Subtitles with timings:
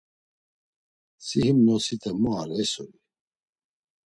[1.25, 2.97] Si him nosite mu ar esuri!